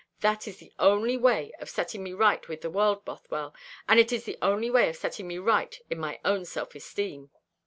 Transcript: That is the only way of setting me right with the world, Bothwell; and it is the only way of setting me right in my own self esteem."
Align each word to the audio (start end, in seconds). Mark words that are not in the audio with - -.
That 0.21 0.47
is 0.47 0.57
the 0.57 0.73
only 0.79 1.15
way 1.15 1.51
of 1.59 1.69
setting 1.69 2.01
me 2.01 2.11
right 2.13 2.47
with 2.47 2.61
the 2.61 2.71
world, 2.71 3.05
Bothwell; 3.05 3.53
and 3.87 3.99
it 3.99 4.11
is 4.11 4.23
the 4.23 4.35
only 4.41 4.71
way 4.71 4.89
of 4.89 4.95
setting 4.95 5.27
me 5.27 5.37
right 5.37 5.79
in 5.91 5.99
my 5.99 6.19
own 6.25 6.43
self 6.45 6.73
esteem." 6.73 7.29